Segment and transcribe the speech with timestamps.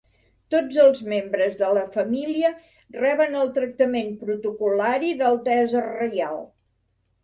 [0.53, 2.51] Tots els membres de la família
[2.97, 6.47] reben el tractament protocol·lari d'Altesa Reial.